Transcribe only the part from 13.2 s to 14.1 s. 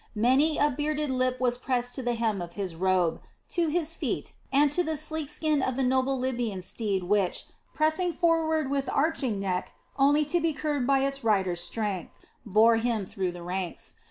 the ranks.